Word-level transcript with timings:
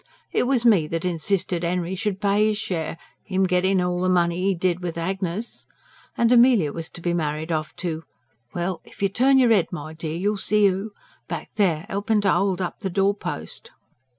"It 0.31 0.47
was 0.47 0.65
me 0.65 0.87
that 0.87 1.05
insisted 1.05 1.61
Henry 1.63 1.93
should 1.93 2.19
pay 2.19 2.47
his 2.47 2.57
share 2.57 2.97
him 3.23 3.43
getting 3.43 3.79
all 3.79 4.01
the 4.01 4.09
money 4.09 4.45
'e 4.47 4.55
did 4.55 4.79
with 4.81 4.97
Agnes." 4.97 5.67
And 6.17 6.31
Amelia 6.31 6.73
was 6.73 6.89
to 6.89 7.01
be 7.01 7.13
married 7.13 7.51
off 7.51 7.75
to 7.85 8.01
"Well, 8.55 8.81
if 8.83 9.03
you 9.03 9.09
turn 9.09 9.37
your 9.37 9.51
head, 9.51 9.67
my 9.71 9.93
dear, 9.93 10.17
you'll 10.17 10.37
see 10.37 10.65
who. 10.65 10.91
Back 11.27 11.53
there, 11.53 11.85
helping 11.87 12.19
to 12.21 12.31
hold 12.31 12.61
up 12.61 12.79
the 12.79 12.89
doorpost." 12.89 13.69